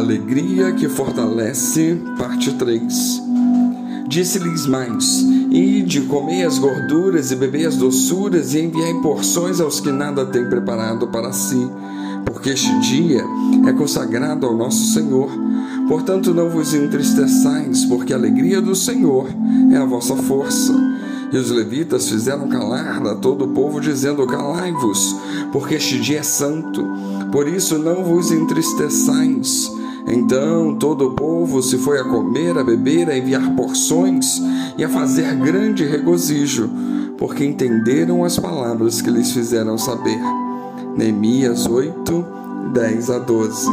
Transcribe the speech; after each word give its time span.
alegria 0.00 0.72
que 0.72 0.88
fortalece, 0.88 2.00
parte 2.18 2.52
3. 2.54 3.22
Disse-lhes 4.08 4.66
mais: 4.66 5.20
Ide, 5.50 6.02
comei 6.02 6.42
as 6.42 6.58
gorduras 6.58 7.30
e 7.30 7.36
bebei 7.36 7.64
as 7.64 7.76
doçuras, 7.76 8.54
e 8.54 8.60
enviai 8.60 8.94
porções 9.00 9.60
aos 9.60 9.78
que 9.78 9.92
nada 9.92 10.26
têm 10.26 10.48
preparado 10.48 11.06
para 11.08 11.32
si, 11.32 11.70
porque 12.24 12.50
este 12.50 12.76
dia 12.80 13.22
é 13.68 13.72
consagrado 13.72 14.46
ao 14.46 14.56
nosso 14.56 14.92
Senhor. 14.92 15.30
Portanto, 15.86 16.34
não 16.34 16.50
vos 16.50 16.74
entristeçais, 16.74 17.84
porque 17.84 18.12
a 18.12 18.16
alegria 18.16 18.60
do 18.60 18.74
Senhor 18.74 19.28
é 19.70 19.76
a 19.76 19.84
vossa 19.84 20.16
força. 20.16 20.72
E 21.32 21.36
os 21.36 21.50
levitas 21.50 22.08
fizeram 22.08 22.48
calar 22.48 23.06
a 23.06 23.14
todo 23.14 23.44
o 23.44 23.48
povo, 23.48 23.80
dizendo: 23.80 24.26
Calai-vos, 24.26 25.14
porque 25.52 25.76
este 25.76 26.00
dia 26.00 26.18
é 26.20 26.22
santo. 26.24 26.84
Por 27.30 27.46
isso 27.46 27.78
não 27.78 28.02
vos 28.02 28.32
entristeçais. 28.32 29.70
Então 30.06 30.74
todo 30.76 31.08
o 31.08 31.14
povo 31.14 31.62
se 31.62 31.78
foi 31.78 32.00
a 32.00 32.04
comer, 32.04 32.56
a 32.58 32.64
beber, 32.64 33.08
a 33.08 33.16
enviar 33.16 33.54
porções 33.54 34.40
e 34.76 34.84
a 34.84 34.88
fazer 34.88 35.34
grande 35.36 35.84
regozijo, 35.84 36.70
porque 37.18 37.44
entenderam 37.44 38.24
as 38.24 38.38
palavras 38.38 39.02
que 39.02 39.10
lhes 39.10 39.32
fizeram 39.32 39.76
saber. 39.76 40.18
Neemias 40.96 41.66
8, 41.66 42.24
10 42.72 43.10
a 43.10 43.18
12. 43.18 43.70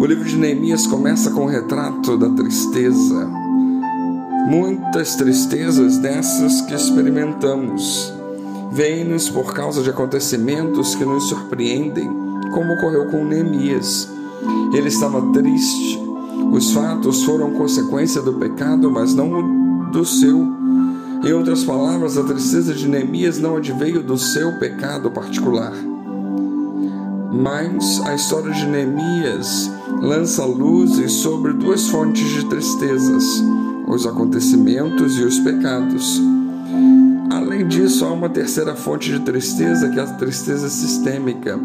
O 0.00 0.06
livro 0.06 0.24
de 0.24 0.36
Neemias 0.36 0.86
começa 0.86 1.30
com 1.30 1.44
o 1.44 1.48
retrato 1.48 2.16
da 2.16 2.28
tristeza. 2.30 3.28
Muitas 4.46 5.14
tristezas 5.14 5.98
dessas 5.98 6.60
que 6.62 6.74
experimentamos 6.74 8.12
vêm-nos 8.72 9.30
por 9.30 9.54
causa 9.54 9.82
de 9.82 9.90
acontecimentos 9.90 10.94
que 10.94 11.04
nos 11.04 11.28
surpreendem, 11.28 12.10
como 12.52 12.72
ocorreu 12.74 13.06
com 13.06 13.24
Neemias. 13.24 14.08
Ele 14.72 14.88
estava 14.88 15.20
triste. 15.32 16.00
Os 16.52 16.72
fatos 16.72 17.24
foram 17.24 17.52
consequência 17.52 18.20
do 18.20 18.34
pecado, 18.34 18.90
mas 18.90 19.14
não 19.14 19.90
do 19.90 20.04
seu. 20.04 20.46
Em 21.24 21.32
outras 21.32 21.64
palavras, 21.64 22.18
a 22.18 22.24
tristeza 22.24 22.74
de 22.74 22.86
Neemias 22.86 23.38
não 23.38 23.56
adveio 23.56 24.02
do 24.02 24.18
seu 24.18 24.58
pecado 24.58 25.10
particular. 25.10 25.72
Mas 27.32 28.00
a 28.04 28.14
história 28.14 28.52
de 28.52 28.66
Neemias 28.66 29.70
lança 30.00 30.44
luzes 30.44 31.12
sobre 31.12 31.52
duas 31.52 31.88
fontes 31.88 32.28
de 32.28 32.44
tristezas: 32.44 33.42
os 33.88 34.06
acontecimentos 34.06 35.16
e 35.18 35.22
os 35.22 35.38
pecados. 35.40 36.20
Além 37.30 37.66
disso, 37.66 38.04
há 38.04 38.12
uma 38.12 38.28
terceira 38.28 38.76
fonte 38.76 39.10
de 39.10 39.20
tristeza, 39.20 39.88
que 39.88 39.98
é 39.98 40.02
a 40.02 40.06
tristeza 40.06 40.68
sistêmica, 40.68 41.58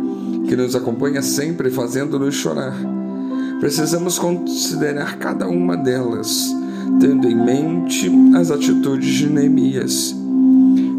que 0.50 0.56
nos 0.56 0.76
acompanha 0.76 1.22
sempre 1.22 1.70
fazendo-nos 1.70 2.34
chorar. 2.34 2.76
Precisamos 3.60 4.18
considerar 4.18 5.20
cada 5.20 5.48
uma 5.48 5.78
delas, 5.78 6.52
tendo 7.00 7.30
em 7.30 7.36
mente 7.36 8.12
as 8.36 8.50
atitudes 8.50 9.14
de 9.14 9.30
Neemias. 9.30 10.16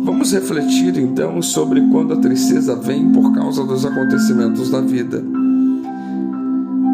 Vamos 0.05 0.33
refletir 0.33 0.97
então 0.98 1.43
sobre 1.43 1.81
quando 1.89 2.15
a 2.15 2.19
tristeza 2.19 2.77
vem 2.77 3.11
por 3.11 3.34
causa 3.34 3.65
dos 3.65 3.84
acontecimentos 3.84 4.71
da 4.71 4.81
vida. 4.81 5.21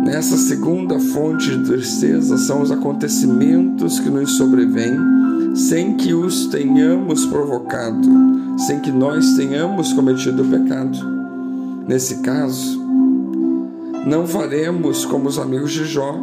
Nessa 0.07 0.39
segunda 0.39 0.99
fonte 0.99 1.59
de 1.59 1.62
tristeza 1.62 2.39
são 2.39 2.62
os 2.62 2.71
acontecimentos 2.71 4.01
que 4.01 4.09
nos 4.09 4.34
sobrevêm 4.39 4.97
sem 5.55 5.95
que 5.95 6.15
os 6.15 6.47
tenhamos 6.47 7.27
provocado, 7.27 8.09
sem 8.67 8.81
que 8.81 8.91
nós 8.91 9.34
tenhamos 9.34 9.93
cometido 9.93 10.43
pecado. 10.45 11.16
Nesse 11.87 12.17
caso, 12.17 12.84
não 14.06 14.27
faremos 14.27 15.05
como 15.05 15.29
os 15.29 15.39
amigos 15.39 15.73
de 15.73 15.84
Jó, 15.84 16.19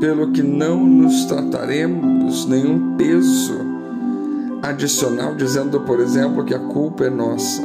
pelo 0.00 0.32
que 0.32 0.42
não 0.42 0.84
nos 0.84 1.24
trataremos 1.26 2.46
nenhum 2.46 2.96
peso 2.96 3.54
adicional, 4.60 5.36
dizendo, 5.36 5.80
por 5.82 6.00
exemplo, 6.00 6.44
que 6.44 6.54
a 6.54 6.58
culpa 6.58 7.04
é 7.04 7.10
nossa. 7.10 7.62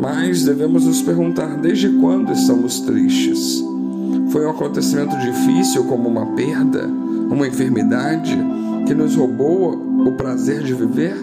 Mas 0.00 0.44
devemos 0.44 0.84
nos 0.84 1.00
perguntar 1.00 1.56
desde 1.56 1.88
quando 1.98 2.32
estamos 2.32 2.80
tristes. 2.80 3.64
Foi 4.30 4.44
um 4.44 4.50
acontecimento 4.50 5.16
difícil, 5.18 5.84
como 5.84 6.08
uma 6.08 6.26
perda, 6.34 6.86
uma 6.86 7.48
enfermidade, 7.48 8.36
que 8.86 8.94
nos 8.94 9.16
roubou 9.16 9.72
o 10.06 10.12
prazer 10.12 10.62
de 10.62 10.74
viver? 10.74 11.16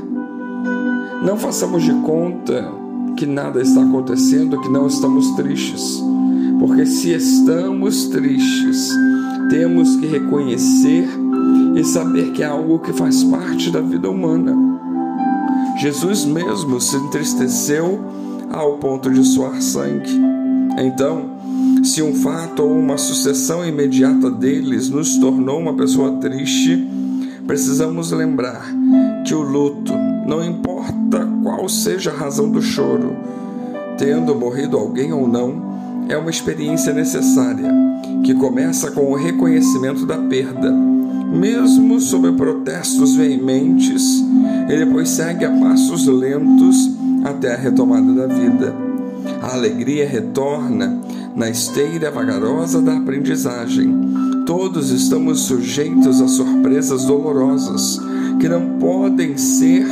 Não 1.23 1.37
façamos 1.37 1.83
de 1.83 1.93
conta 1.93 2.86
que 3.17 3.25
nada 3.25 3.59
está 3.59 3.81
acontecendo, 3.81 4.61
que 4.61 4.69
não 4.69 4.85
estamos 4.85 5.31
tristes. 5.31 6.01
Porque 6.59 6.85
se 6.85 7.13
estamos 7.13 8.07
tristes, 8.09 8.89
temos 9.49 9.95
que 9.95 10.05
reconhecer 10.05 11.09
e 11.75 11.83
saber 11.83 12.31
que 12.31 12.43
é 12.43 12.45
algo 12.45 12.79
que 12.79 12.93
faz 12.93 13.23
parte 13.23 13.71
da 13.71 13.81
vida 13.81 14.09
humana. 14.09 14.55
Jesus 15.79 16.25
mesmo 16.25 16.79
se 16.79 16.95
entristeceu 16.95 17.99
ao 18.51 18.77
ponto 18.77 19.11
de 19.11 19.23
suar 19.23 19.61
sangue. 19.61 20.11
Então, 20.77 21.37
se 21.83 22.03
um 22.03 22.13
fato 22.13 22.63
ou 22.63 22.77
uma 22.77 22.97
sucessão 22.97 23.65
imediata 23.65 24.29
deles 24.29 24.89
nos 24.89 25.17
tornou 25.17 25.59
uma 25.59 25.75
pessoa 25.75 26.13
triste, 26.17 26.87
precisamos 27.47 28.11
lembrar 28.11 28.63
que 29.25 29.33
o 29.33 29.41
luto, 29.41 29.93
não 30.27 30.43
importa 30.43 30.66
qual 31.43 31.67
seja 31.69 32.11
a 32.11 32.15
razão 32.15 32.49
do 32.49 32.61
choro, 32.61 33.15
tendo 33.97 34.35
morrido 34.35 34.77
alguém 34.77 35.13
ou 35.13 35.27
não, 35.27 36.05
é 36.09 36.17
uma 36.17 36.29
experiência 36.29 36.93
necessária 36.93 37.71
que 38.23 38.33
começa 38.33 38.91
com 38.91 39.11
o 39.11 39.15
reconhecimento 39.15 40.05
da 40.05 40.17
perda. 40.17 40.71
Mesmo 40.71 41.99
sob 41.99 42.31
protestos 42.33 43.15
veementes, 43.15 44.23
ele 44.69 44.85
depois 44.85 45.09
segue 45.09 45.45
a 45.45 45.51
passos 45.51 46.07
lentos 46.07 46.91
até 47.23 47.53
a 47.53 47.57
retomada 47.57 48.13
da 48.13 48.27
vida. 48.27 48.73
A 49.41 49.53
alegria 49.53 50.07
retorna 50.07 51.01
na 51.35 51.49
esteira 51.49 52.09
vagarosa 52.09 52.81
da 52.81 52.97
aprendizagem. 52.97 53.93
Todos 54.45 54.89
estamos 54.89 55.41
sujeitos 55.41 56.21
a 56.21 56.27
surpresas 56.27 57.05
dolorosas 57.05 57.99
que 58.39 58.47
não 58.47 58.77
podem 58.79 59.37
ser 59.37 59.85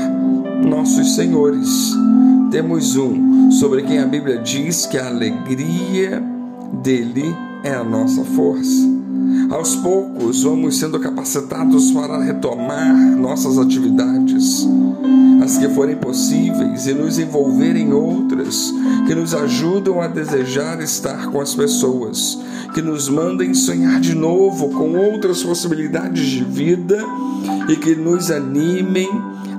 nossos 0.63 1.15
senhores. 1.15 1.93
Temos 2.51 2.95
um 2.95 3.51
sobre 3.51 3.83
quem 3.83 3.99
a 3.99 4.05
Bíblia 4.05 4.37
diz 4.39 4.85
que 4.85 4.97
a 4.97 5.07
alegria 5.07 6.23
dele 6.83 7.35
é 7.63 7.73
a 7.73 7.83
nossa 7.83 8.23
força. 8.23 8.95
Aos 9.49 9.75
poucos, 9.75 10.43
vamos 10.43 10.77
sendo 10.77 10.99
capacitados 10.99 11.91
para 11.91 12.23
retomar 12.23 12.95
nossas 13.17 13.57
atividades, 13.57 14.67
as 15.43 15.57
que 15.57 15.67
forem 15.69 15.95
possíveis, 15.95 16.87
e 16.87 16.93
nos 16.93 17.19
envolver 17.19 17.75
em 17.75 17.93
outras 17.93 18.73
que 19.07 19.13
nos 19.13 19.33
ajudam 19.33 20.01
a 20.01 20.07
desejar 20.07 20.81
estar 20.81 21.27
com 21.27 21.39
as 21.39 21.53
pessoas, 21.53 22.39
que 22.73 22.81
nos 22.81 23.07
mandem 23.07 23.53
sonhar 23.53 23.99
de 23.99 24.15
novo 24.15 24.69
com 24.69 24.95
outras 24.95 25.43
possibilidades 25.43 26.25
de 26.25 26.43
vida 26.43 27.03
e 27.69 27.75
que 27.75 27.95
nos 27.95 28.31
animem 28.31 29.09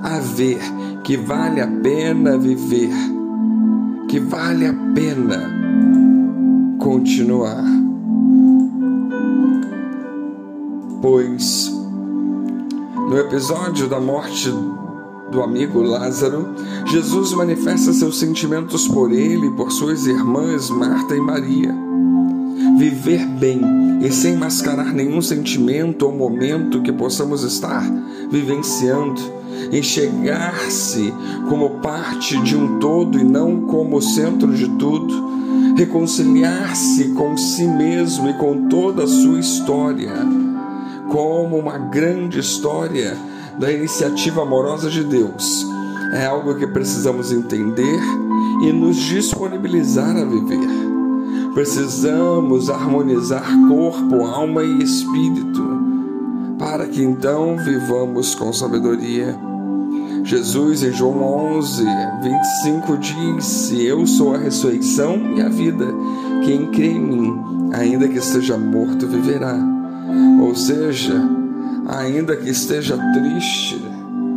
a 0.03 0.19
ver 0.19 0.59
que 1.07 1.15
vale 1.15 1.61
a 1.61 1.67
pena 1.67 2.37
viver, 2.37 2.91
que 4.09 4.19
vale 4.19 4.67
a 4.67 4.73
pena 4.93 5.49
continuar. 6.79 7.63
Pois 11.01 11.71
no 13.09 13.17
episódio 13.17 13.87
da 13.87 14.01
morte 14.01 14.51
do 15.31 15.41
amigo 15.41 15.81
Lázaro, 15.81 16.45
Jesus 16.87 17.31
manifesta 17.31 17.93
seus 17.93 18.19
sentimentos 18.19 18.85
por 18.85 19.09
ele 19.09 19.47
e 19.47 19.51
por 19.51 19.71
suas 19.71 20.05
irmãs 20.07 20.69
Marta 20.69 21.15
e 21.15 21.21
Maria. 21.21 21.73
Viver 22.77 23.25
bem 23.39 23.61
e 24.01 24.11
sem 24.11 24.35
mascarar 24.35 24.93
nenhum 24.93 25.21
sentimento 25.21 26.05
ou 26.05 26.11
momento 26.11 26.81
que 26.81 26.91
possamos 26.91 27.43
estar 27.43 27.89
vivenciando, 28.29 29.37
enxergar-se 29.71 31.13
como 31.49 31.81
parte 31.81 32.37
de 32.41 32.55
um 32.55 32.79
todo 32.79 33.19
e 33.19 33.23
não 33.23 33.61
como 33.61 34.01
centro 34.01 34.53
de 34.53 34.67
tudo, 34.69 35.75
reconciliar-se 35.75 37.09
com 37.09 37.37
si 37.37 37.67
mesmo 37.67 38.29
e 38.29 38.33
com 38.33 38.67
toda 38.67 39.03
a 39.03 39.07
sua 39.07 39.39
história, 39.39 40.13
como 41.09 41.57
uma 41.57 41.77
grande 41.77 42.39
história 42.39 43.15
da 43.59 43.71
iniciativa 43.71 44.41
amorosa 44.41 44.89
de 44.89 45.03
Deus. 45.03 45.65
É 46.13 46.25
algo 46.25 46.55
que 46.55 46.67
precisamos 46.67 47.31
entender 47.31 47.99
e 48.63 48.71
nos 48.71 48.97
disponibilizar 48.97 50.15
a 50.15 50.23
viver. 50.23 50.67
Precisamos 51.53 52.69
harmonizar 52.69 53.45
corpo, 53.67 54.23
alma 54.25 54.63
e 54.63 54.83
espírito 54.83 55.86
para 56.57 56.87
que 56.87 57.03
então 57.03 57.57
vivamos 57.57 58.33
com 58.35 58.51
sabedoria. 58.51 59.37
Jesus 60.23 60.83
em 60.83 60.91
João 60.91 61.21
11, 61.57 61.85
25 62.21 62.97
disse: 62.97 63.85
Eu 63.85 64.05
sou 64.05 64.35
a 64.35 64.37
ressurreição 64.37 65.35
e 65.35 65.41
a 65.41 65.49
vida. 65.49 65.85
Quem 66.43 66.67
crê 66.71 66.87
em 66.87 66.99
mim, 66.99 67.39
ainda 67.73 68.07
que 68.07 68.17
esteja 68.17 68.57
morto, 68.57 69.07
viverá. 69.07 69.57
Ou 70.41 70.55
seja, 70.55 71.13
ainda 71.87 72.35
que 72.35 72.49
esteja 72.49 72.97
triste, 73.13 73.81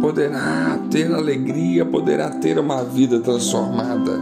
poderá 0.01 0.79
ter 0.91 1.13
alegria, 1.13 1.85
poderá 1.85 2.31
ter 2.31 2.59
uma 2.59 2.85
vida 2.85 3.19
transformada. 3.21 4.21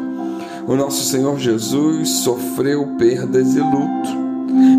O 0.67 0.77
nosso 0.77 1.05
Senhor 1.05 1.39
Jesus 1.39 2.09
sofreu 2.11 2.87
perdas 2.99 3.55
e 3.55 3.61
luto. 3.61 4.28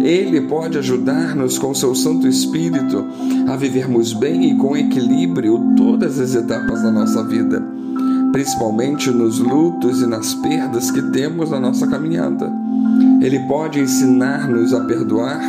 Ele 0.01 0.41
pode 0.41 0.77
ajudar-nos 0.77 1.57
com 1.57 1.73
seu 1.73 1.93
Santo 1.93 2.27
Espírito 2.27 3.05
a 3.47 3.55
vivermos 3.55 4.13
bem 4.13 4.51
e 4.51 4.55
com 4.55 4.75
equilíbrio 4.75 5.73
todas 5.75 6.19
as 6.19 6.35
etapas 6.35 6.81
da 6.81 6.91
nossa 6.91 7.23
vida, 7.23 7.61
principalmente 8.31 9.09
nos 9.09 9.39
lutos 9.39 10.01
e 10.01 10.07
nas 10.07 10.33
perdas 10.35 10.91
que 10.91 11.01
temos 11.11 11.51
na 11.51 11.59
nossa 11.59 11.87
caminhada. 11.87 12.51
Ele 13.21 13.39
pode 13.47 13.79
ensinar-nos 13.79 14.73
a 14.73 14.81
perdoar 14.81 15.41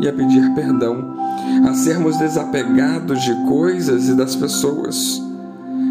e 0.00 0.08
a 0.08 0.12
pedir 0.12 0.54
perdão, 0.54 1.16
a 1.66 1.74
sermos 1.74 2.16
desapegados 2.18 3.22
de 3.22 3.34
coisas 3.46 4.08
e 4.08 4.14
das 4.14 4.36
pessoas, 4.36 5.22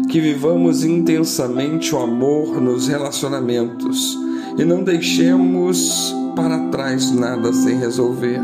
que 0.08 0.20
vivamos 0.20 0.84
intensamente 0.84 1.94
o 1.94 1.98
amor 1.98 2.60
nos 2.60 2.86
relacionamentos 2.86 4.16
e 4.56 4.64
não 4.64 4.84
deixemos 4.84 6.14
para 6.36 6.58
trás 6.68 7.10
nada 7.10 7.52
sem 7.52 7.78
resolver, 7.78 8.40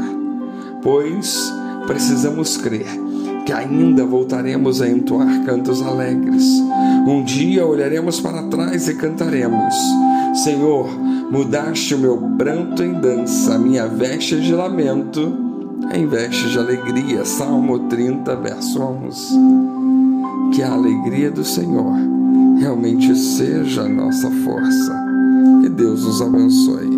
pois 0.82 1.52
precisamos 1.86 2.56
crer 2.56 2.86
que 3.44 3.52
ainda 3.52 4.04
voltaremos 4.04 4.80
a 4.80 4.88
entoar 4.88 5.44
cantos 5.44 5.82
alegres. 5.82 6.44
Um 7.06 7.22
dia 7.22 7.66
olharemos 7.66 8.18
para 8.20 8.44
trás 8.44 8.88
e 8.88 8.94
cantaremos: 8.94 9.74
Senhor, 10.42 10.88
mudaste 11.30 11.94
o 11.94 11.98
meu 11.98 12.18
pranto 12.38 12.82
em 12.82 12.94
dança, 12.94 13.58
minha 13.58 13.86
veste 13.86 14.40
de 14.40 14.54
lamento 14.54 15.52
em 15.92 16.06
veste 16.06 16.48
de 16.50 16.58
alegria. 16.58 17.24
Salmo 17.24 17.80
30, 17.88 18.36
verso 18.36 18.80
11. 18.80 19.38
Que 20.54 20.62
a 20.62 20.72
alegria 20.72 21.30
do 21.30 21.44
Senhor 21.44 21.94
realmente 22.58 23.14
seja 23.14 23.82
a 23.82 23.88
nossa 23.88 24.30
força. 24.30 25.04
Que 25.62 25.68
Deus 25.68 26.04
nos 26.04 26.22
abençoe. 26.22 26.91